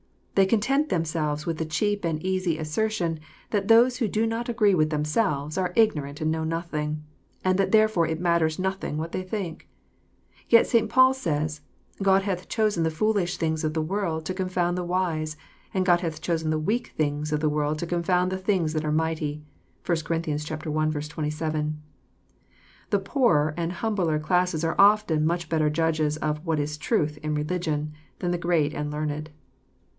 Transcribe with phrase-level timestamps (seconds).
[0.33, 3.19] They content them selves with the cheap and easy assertion
[3.51, 7.03] that those who do not agree with themselves are ignorant and know nothing,
[7.45, 9.67] and that therefore it matters nothing what they think.
[10.49, 10.89] Yet St.
[10.89, 11.61] Paul says,
[12.01, 15.37] God hath chosen the foolish things of the world to con found the wise;
[15.71, 18.85] and God hath chosen the weak things of the world to confound the things that
[18.85, 19.43] are mighty."
[19.85, 20.15] (1 Cor.
[20.15, 20.19] i.
[20.19, 21.81] 27.)
[22.89, 27.35] The poorer and humbler classes are often much better Judges of what is truth" in
[27.35, 29.29] religion than the great and learned.